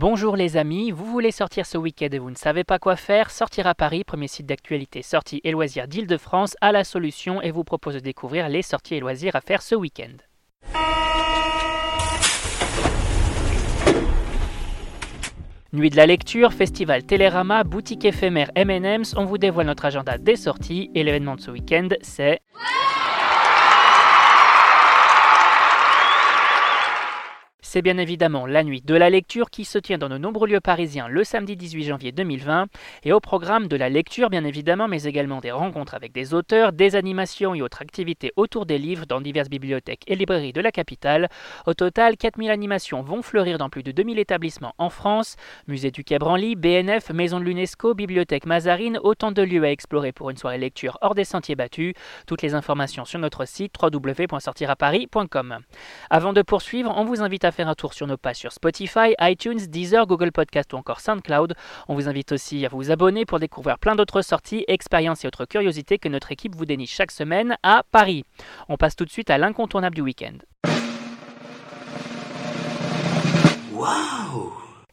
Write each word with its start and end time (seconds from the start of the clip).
Bonjour 0.00 0.36
les 0.36 0.56
amis, 0.56 0.92
vous 0.92 1.06
voulez 1.06 1.32
sortir 1.32 1.66
ce 1.66 1.76
week-end 1.76 2.06
et 2.12 2.20
vous 2.20 2.30
ne 2.30 2.36
savez 2.36 2.62
pas 2.62 2.78
quoi 2.78 2.94
faire? 2.94 3.32
Sortir 3.32 3.66
à 3.66 3.74
Paris, 3.74 4.04
premier 4.04 4.28
site 4.28 4.46
d'actualité 4.46 5.02
sorties 5.02 5.40
et 5.42 5.50
loisirs 5.50 5.88
d'Île-de-France, 5.88 6.54
a 6.60 6.70
la 6.70 6.84
solution 6.84 7.42
et 7.42 7.50
vous 7.50 7.64
propose 7.64 7.94
de 7.94 7.98
découvrir 7.98 8.48
les 8.48 8.62
sorties 8.62 8.94
et 8.94 9.00
loisirs 9.00 9.34
à 9.34 9.40
faire 9.40 9.60
ce 9.60 9.74
week-end. 9.74 10.14
Nuit 15.72 15.90
de 15.90 15.96
la 15.96 16.06
lecture, 16.06 16.52
festival 16.52 17.02
Télérama, 17.02 17.64
boutique 17.64 18.04
éphémère 18.04 18.52
M&M's, 18.54 19.16
on 19.16 19.24
vous 19.24 19.36
dévoile 19.36 19.66
notre 19.66 19.86
agenda 19.86 20.16
des 20.16 20.36
sorties 20.36 20.92
et 20.94 21.02
l'événement 21.02 21.34
de 21.34 21.40
ce 21.40 21.50
week-end 21.50 21.88
c'est... 22.02 22.38
C'est 27.70 27.82
bien 27.82 27.98
évidemment 27.98 28.46
la 28.46 28.64
nuit 28.64 28.80
de 28.80 28.94
la 28.94 29.10
lecture 29.10 29.50
qui 29.50 29.66
se 29.66 29.76
tient 29.76 29.98
dans 29.98 30.08
de 30.08 30.16
nombreux 30.16 30.48
lieux 30.48 30.58
parisiens 30.58 31.06
le 31.06 31.22
samedi 31.22 31.54
18 31.54 31.84
janvier 31.84 32.12
2020 32.12 32.64
et 33.02 33.12
au 33.12 33.20
programme 33.20 33.68
de 33.68 33.76
la 33.76 33.90
lecture 33.90 34.30
bien 34.30 34.46
évidemment 34.46 34.88
mais 34.88 35.02
également 35.02 35.42
des 35.42 35.50
rencontres 35.50 35.92
avec 35.92 36.12
des 36.12 36.32
auteurs, 36.32 36.72
des 36.72 36.96
animations 36.96 37.54
et 37.54 37.60
autres 37.60 37.82
activités 37.82 38.32
autour 38.36 38.64
des 38.64 38.78
livres 38.78 39.04
dans 39.04 39.20
diverses 39.20 39.50
bibliothèques 39.50 40.04
et 40.06 40.16
librairies 40.16 40.54
de 40.54 40.62
la 40.62 40.72
capitale. 40.72 41.28
Au 41.66 41.74
total, 41.74 42.16
4000 42.16 42.50
animations 42.50 43.02
vont 43.02 43.20
fleurir 43.20 43.58
dans 43.58 43.68
plus 43.68 43.82
de 43.82 43.92
2000 43.92 44.18
établissements 44.18 44.72
en 44.78 44.88
France, 44.88 45.36
musée 45.66 45.90
du 45.90 46.04
Quai 46.04 46.18
Branly, 46.18 46.56
BNF, 46.56 47.10
maison 47.10 47.38
de 47.38 47.44
l'UNESCO, 47.44 47.92
bibliothèque 47.92 48.46
Mazarine, 48.46 48.98
autant 49.02 49.30
de 49.30 49.42
lieux 49.42 49.64
à 49.64 49.70
explorer 49.70 50.12
pour 50.12 50.30
une 50.30 50.38
soirée 50.38 50.56
lecture 50.56 50.96
hors 51.02 51.14
des 51.14 51.24
sentiers 51.24 51.54
battus. 51.54 51.92
Toutes 52.26 52.40
les 52.40 52.54
informations 52.54 53.04
sur 53.04 53.18
notre 53.18 53.44
site 53.46 53.74
www.sortiraparis.com. 53.78 55.58
Avant 56.08 56.32
de 56.32 56.40
poursuivre, 56.40 56.94
on 56.96 57.04
vous 57.04 57.20
invite 57.20 57.44
à 57.44 57.52
faire 57.57 57.57
un 57.66 57.74
tour 57.74 57.94
sur 57.94 58.06
nos 58.06 58.16
pages 58.16 58.36
sur 58.36 58.52
Spotify, 58.52 59.14
iTunes, 59.20 59.58
Deezer, 59.66 60.06
Google 60.06 60.32
Podcast 60.32 60.72
ou 60.72 60.76
encore 60.76 61.00
SoundCloud. 61.00 61.54
On 61.88 61.94
vous 61.94 62.08
invite 62.08 62.32
aussi 62.32 62.64
à 62.64 62.68
vous 62.68 62.90
abonner 62.90 63.24
pour 63.24 63.40
découvrir 63.40 63.78
plein 63.78 63.96
d'autres 63.96 64.22
sorties, 64.22 64.64
expériences 64.68 65.24
et 65.24 65.26
autres 65.26 65.44
curiosités 65.44 65.98
que 65.98 66.08
notre 66.08 66.32
équipe 66.32 66.54
vous 66.54 66.66
déniche 66.66 66.94
chaque 66.94 67.10
semaine 67.10 67.56
à 67.62 67.82
Paris. 67.90 68.24
On 68.68 68.76
passe 68.76 68.96
tout 68.96 69.04
de 69.04 69.10
suite 69.10 69.30
à 69.30 69.38
l'incontournable 69.38 69.96
du 69.96 70.02
week-end. 70.02 70.38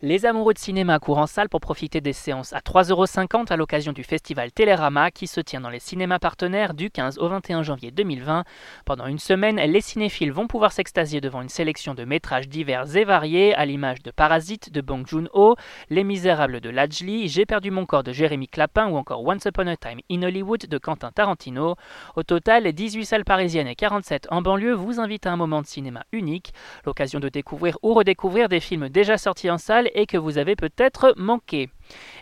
Les 0.06 0.28
amoureux 0.28 0.54
de 0.54 0.60
cinéma 0.60 1.00
courent 1.00 1.18
en 1.18 1.26
salle 1.26 1.50
pour 1.50 1.62
profiter 1.62 2.00
des 2.00 2.14
séances 2.14 2.54
à 2.54 2.60
3,50€ 2.60 3.52
à 3.52 3.56
l'occasion 3.56 3.92
du 3.92 4.04
festival 4.04 4.52
Télérama 4.52 5.10
qui 5.10 5.26
se 5.26 5.42
tient 5.42 5.62
dans 5.62 5.72
les 5.72 5.80
cinémas 5.80 6.20
partenaires 6.20 6.76
du 6.76 6.92
15 6.92 7.18
au 7.18 7.28
21 7.28 7.64
janvier 7.64 7.90
2020. 7.90 8.44
Pendant 8.86 9.08
une 9.08 9.18
semaine, 9.18 9.56
les 9.56 9.82
cinéphiles 9.82 10.32
vont 10.32 10.46
pouvoir 10.46 10.74
s'extasier 10.74 11.22
devant 11.22 11.42
une 11.42 11.50
sélection 11.50 11.96
de 11.96 12.06
métrages 12.06 12.48
divers 12.48 12.96
et 12.96 13.04
variés, 13.04 13.56
à 13.56 13.66
l'image 13.66 14.04
de 14.04 14.12
Parasite 14.12 14.72
de 14.72 14.80
Bong 14.80 15.08
Joon-ho, 15.08 15.56
Les 15.90 16.04
Misérables 16.04 16.62
de 16.62 16.70
Lajli, 16.70 17.28
J'ai 17.28 17.48
perdu 17.48 17.72
mon 17.72 17.88
corps 17.88 18.04
de 18.04 18.12
Jérémy 18.12 18.48
Clapin 18.48 18.88
ou 18.90 18.98
encore 18.98 19.26
Once 19.26 19.46
Upon 19.46 19.66
a 19.66 19.76
Time 19.76 20.02
in 20.12 20.22
Hollywood 20.22 20.68
de 20.68 20.78
Quentin 20.78 21.10
Tarantino. 21.12 21.78
Au 22.16 22.22
total, 22.22 22.72
18 22.72 23.06
salles 23.06 23.26
parisiennes 23.26 23.68
et 23.68 23.76
47 23.76 24.28
en 24.30 24.44
banlieue 24.44 24.76
vous 24.76 25.00
invitent 25.00 25.26
à 25.26 25.32
un 25.32 25.36
moment 25.36 25.64
de 25.64 25.68
cinéma 25.68 26.04
unique, 26.12 26.54
l'occasion 26.86 27.20
de 27.20 27.30
découvrir 27.30 27.80
ou 27.82 27.96
redécouvrir 27.96 28.50
des 28.50 28.60
films 28.60 28.90
déjà 28.90 29.18
sortis 29.18 29.50
en 29.50 29.58
salle 29.58 29.90
et 29.96 30.06
que 30.06 30.18
vous 30.18 30.38
avez 30.38 30.56
peut-être 30.56 31.16
manqué. 31.18 31.70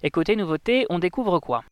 Et 0.03 0.11
côté 0.11 0.38
nouveauté, 0.38 0.85
on 0.89 0.99
découvre 0.99 1.39
quoi? 1.39 1.63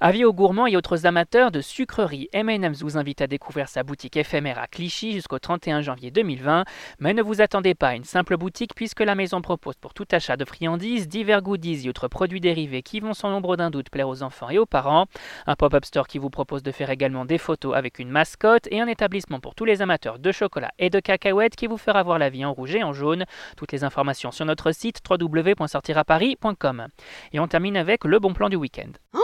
Avis 0.00 0.24
aux 0.24 0.32
gourmands 0.32 0.68
et 0.68 0.76
autres 0.76 1.06
amateurs 1.06 1.50
de 1.50 1.60
sucreries, 1.60 2.28
M&M's 2.32 2.82
vous 2.82 2.98
invite 2.98 3.20
à 3.20 3.26
découvrir 3.26 3.68
sa 3.68 3.82
boutique 3.82 4.16
éphémère 4.16 4.60
à 4.60 4.68
Clichy 4.68 5.10
jusqu'au 5.10 5.40
31 5.40 5.80
janvier 5.80 6.12
2020. 6.12 6.64
Mais 7.00 7.14
ne 7.14 7.22
vous 7.22 7.40
attendez 7.40 7.74
pas 7.74 7.88
à 7.88 7.94
une 7.96 8.04
simple 8.04 8.36
boutique 8.36 8.76
puisque 8.76 9.00
la 9.00 9.16
maison 9.16 9.40
propose 9.40 9.74
pour 9.74 9.94
tout 9.94 10.06
achat 10.12 10.36
de 10.36 10.44
friandises, 10.44 11.08
divers 11.08 11.42
goodies 11.42 11.84
et 11.84 11.88
autres 11.88 12.06
produits 12.06 12.40
dérivés 12.40 12.82
qui 12.82 13.00
vont 13.00 13.12
sans 13.12 13.30
nombre 13.30 13.56
d'un 13.56 13.70
doute 13.70 13.90
plaire 13.90 14.08
aux 14.08 14.22
enfants 14.22 14.50
et 14.50 14.58
aux 14.58 14.66
parents. 14.66 15.06
Un 15.48 15.56
pop-up 15.56 15.84
store 15.84 16.06
qui 16.06 16.18
vous 16.18 16.30
propose 16.30 16.62
de 16.62 16.70
faire 16.70 16.90
également 16.90 17.24
des 17.24 17.38
photos 17.38 17.74
avec 17.74 17.98
une 17.98 18.10
mascotte 18.10 18.68
et 18.70 18.80
un 18.80 18.86
établissement 18.86 19.40
pour 19.40 19.56
tous 19.56 19.64
les 19.64 19.82
amateurs 19.82 20.20
de 20.20 20.30
chocolat 20.30 20.70
et 20.78 20.90
de 20.90 21.00
cacahuètes 21.00 21.56
qui 21.56 21.66
vous 21.66 21.76
fera 21.76 22.04
voir 22.04 22.20
la 22.20 22.30
vie 22.30 22.44
en 22.44 22.52
rouge 22.52 22.76
et 22.76 22.84
en 22.84 22.92
jaune. 22.92 23.24
Toutes 23.56 23.72
les 23.72 23.82
informations 23.82 24.30
sur 24.30 24.44
notre 24.44 24.70
site 24.70 25.00
www.sortiraparis.com. 25.10 26.86
Et 27.32 27.40
on 27.40 27.48
termine 27.48 27.76
avec 27.76 28.04
le 28.04 28.20
bon 28.20 28.32
plan 28.32 28.48
du 28.48 28.54
week-end. 28.54 29.17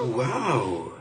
Wow 0.00 0.92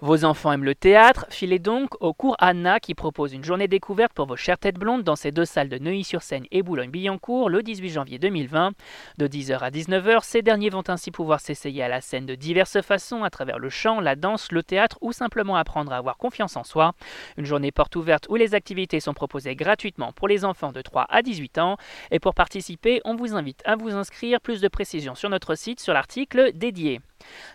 vos 0.00 0.24
enfants 0.24 0.52
aiment 0.52 0.64
le 0.64 0.74
théâtre, 0.74 1.24
filez 1.30 1.58
donc 1.58 1.94
au 2.00 2.12
cours 2.12 2.36
Anna 2.38 2.78
qui 2.78 2.94
propose 2.94 3.32
une 3.32 3.42
journée 3.42 3.68
découverte 3.68 4.12
pour 4.12 4.26
vos 4.26 4.36
chères 4.36 4.58
têtes 4.58 4.78
blondes 4.78 5.02
dans 5.02 5.16
ses 5.16 5.30
deux 5.30 5.46
salles 5.46 5.70
de 5.70 5.78
Neuilly-sur-Seine 5.78 6.44
et 6.50 6.62
Boulogne-Billancourt 6.62 7.48
le 7.48 7.62
18 7.62 7.88
janvier 7.88 8.18
2020. 8.18 8.72
De 9.16 9.26
10h 9.26 9.60
à 9.60 9.70
19h, 9.70 10.22
ces 10.22 10.42
derniers 10.42 10.68
vont 10.68 10.82
ainsi 10.88 11.10
pouvoir 11.10 11.40
s'essayer 11.40 11.82
à 11.82 11.88
la 11.88 12.02
scène 12.02 12.26
de 12.26 12.34
diverses 12.34 12.82
façons 12.82 13.24
à 13.24 13.30
travers 13.30 13.58
le 13.58 13.70
chant, 13.70 14.00
la 14.00 14.14
danse, 14.14 14.52
le 14.52 14.62
théâtre 14.62 14.98
ou 15.00 15.12
simplement 15.12 15.56
apprendre 15.56 15.92
à 15.92 15.96
avoir 15.96 16.18
confiance 16.18 16.56
en 16.56 16.64
soi. 16.64 16.92
Une 17.38 17.46
journée 17.46 17.72
porte 17.72 17.96
ouverte 17.96 18.26
où 18.28 18.36
les 18.36 18.54
activités 18.54 19.00
sont 19.00 19.14
proposées 19.14 19.56
gratuitement 19.56 20.12
pour 20.12 20.28
les 20.28 20.44
enfants 20.44 20.72
de 20.72 20.82
3 20.82 21.06
à 21.08 21.22
18 21.22 21.56
ans. 21.58 21.78
Et 22.10 22.18
pour 22.18 22.34
participer, 22.34 23.00
on 23.06 23.14
vous 23.14 23.34
invite 23.34 23.62
à 23.64 23.76
vous 23.76 23.92
inscrire. 23.92 24.40
Plus 24.42 24.60
de 24.60 24.68
précisions 24.68 25.14
sur 25.14 25.30
notre 25.30 25.54
site 25.54 25.80
sur 25.80 25.94
l'article 25.94 26.52
dédié. 26.52 27.00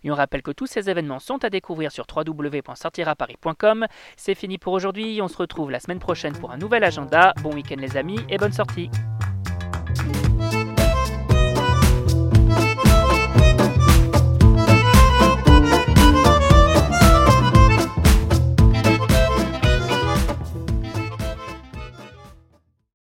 Et 0.03 0.11
on 0.11 0.15
rappelle 0.15 0.41
que 0.41 0.51
tous 0.51 0.67
ces 0.67 0.89
événements 0.89 1.19
sont 1.19 1.43
à 1.43 1.49
découvrir 1.49 1.91
sur 1.91 2.05
www.sortiraparis.com. 2.13 3.87
C'est 4.17 4.35
fini 4.35 4.57
pour 4.57 4.73
aujourd'hui, 4.73 5.21
on 5.21 5.27
se 5.27 5.37
retrouve 5.37 5.71
la 5.71 5.79
semaine 5.79 5.99
prochaine 5.99 6.33
pour 6.33 6.51
un 6.51 6.57
nouvel 6.57 6.83
agenda. 6.83 7.33
Bon 7.41 7.53
week-end 7.53 7.77
les 7.79 7.97
amis 7.97 8.19
et 8.29 8.37
bonne 8.37 8.53
sortie. 8.53 8.89